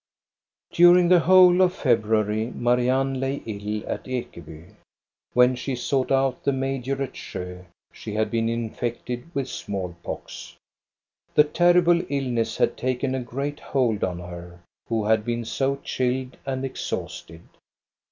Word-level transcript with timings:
During 0.71 1.09
the 1.09 1.19
whole 1.19 1.61
of 1.61 1.75
February 1.75 2.47
Marianne 2.55 3.19
lay 3.19 3.35
ill 3.45 3.87
at 3.87 4.05
Ekeby. 4.07 4.73
When 5.33 5.53
she 5.55 5.75
sought 5.75 6.11
out 6.11 6.43
the 6.43 6.51
major 6.51 6.99
at 7.03 7.13
Sjo 7.13 7.65
she 7.93 8.15
had 8.15 8.31
been 8.31 8.49
infected 8.49 9.29
with 9.35 9.47
small 9.47 9.95
pox. 10.01 10.55
The 11.35 11.43
terrible 11.43 12.01
ill 12.09 12.29
ness 12.31 12.57
had 12.57 12.77
taken 12.77 13.13
a 13.13 13.19
great 13.19 13.59
hold 13.59 14.03
on 14.03 14.17
her, 14.17 14.61
who 14.89 15.05
had 15.05 15.23
been 15.23 15.45
so 15.45 15.75
chilled 15.83 16.35
and 16.47 16.65
exhausted. 16.65 17.41